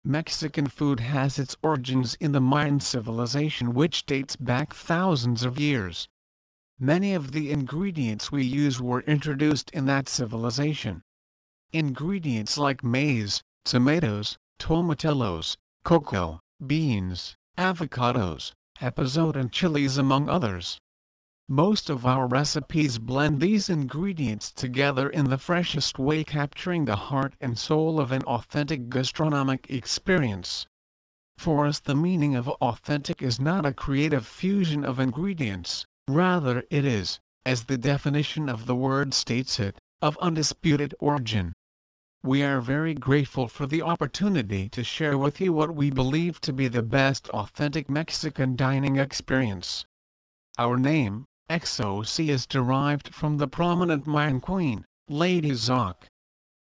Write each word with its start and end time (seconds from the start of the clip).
Mexican 0.05 0.67
food 0.67 0.99
has 0.99 1.39
its 1.39 1.57
origins 1.63 2.17
in 2.17 2.33
the 2.33 2.41
Mayan 2.41 2.81
civilization 2.81 3.73
which 3.73 4.05
dates 4.05 4.35
back 4.35 4.75
thousands 4.75 5.45
of 5.45 5.61
years. 5.61 6.09
Many 6.81 7.15
of 7.15 7.31
the 7.31 7.53
ingredients 7.53 8.33
we 8.33 8.45
use 8.45 8.81
were 8.81 9.03
introduced 9.03 9.71
in 9.71 9.87
that 9.87 10.09
civilization. 10.09 11.03
Ingredients 11.73 12.59
like 12.59 12.83
maize, 12.83 13.45
tomatoes, 13.65 14.37
tomatillos, 14.59 15.57
cocoa, 15.85 16.41
beans, 16.67 17.37
avocados, 17.57 18.53
epazote 18.81 19.37
and 19.37 19.53
chilies 19.53 19.99
among 19.99 20.29
others. 20.29 20.81
Most 21.51 21.91
of 21.91 22.07
our 22.07 22.27
recipes 22.27 22.97
blend 22.97 23.39
these 23.39 23.69
ingredients 23.69 24.51
together 24.51 25.11
in 25.11 25.29
the 25.29 25.37
freshest 25.37 25.99
way 25.99 26.25
capturing 26.25 26.87
the 26.87 26.97
heart 26.97 27.35
and 27.39 27.59
soul 27.59 28.01
of 28.01 28.13
an 28.13 28.23
authentic 28.23 28.89
gastronomic 28.89 29.67
experience. 29.69 30.67
For 31.37 31.67
us 31.67 31.81
the 31.81 31.95
meaning 31.95 32.35
of 32.35 32.49
authentic 32.49 33.21
is 33.21 33.39
not 33.39 33.67
a 33.67 33.75
creative 33.75 34.27
fusion 34.27 34.87
of 34.87 34.99
ingredients, 34.99 35.85
rather 36.09 36.65
it 36.71 36.87
is, 36.87 37.21
as 37.45 37.65
the 37.65 37.77
definition 37.77 38.49
of 38.49 38.65
the 38.65 38.75
word 38.75 39.13
states 39.13 39.61
it, 39.61 39.77
of 40.01 40.17
undisputed 40.23 40.95
origin. 40.99 41.53
We 42.23 42.43
are 42.43 42.63
very 42.63 42.95
grateful 42.95 43.49
for 43.49 43.67
the 43.67 43.83
opportunity 43.83 44.71
to 44.71 44.83
share 44.83 45.19
with 45.19 45.43
you 45.43 45.53
what 45.53 45.75
we 45.75 45.91
believe 45.91 46.41
to 46.41 46.55
be 46.55 46.69
the 46.69 46.83
best 46.83 47.29
authentic 47.29 47.91
Mexican 47.91 48.57
dining 48.57 48.97
experience. 48.97 49.85
Our 50.57 50.79
name, 50.79 51.27
XOC 51.51 52.31
is 52.31 52.47
derived 52.47 53.15
from 53.15 53.37
the 53.37 53.47
prominent 53.47 54.07
Mayan 54.07 54.41
queen, 54.41 54.87
Lady 55.11 55.51
Xoc. 55.51 56.09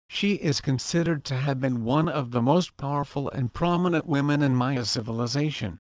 She 0.08 0.36
is 0.36 0.62
considered 0.62 1.26
to 1.26 1.36
have 1.36 1.60
been 1.60 1.84
one 1.84 2.08
of 2.08 2.30
the 2.30 2.44
most 2.44 2.78
powerful 2.78 3.28
and 3.32 3.52
prominent 3.52 4.06
women 4.06 4.44
in 4.44 4.56
Maya 4.56 4.86
civilization. 4.86 5.80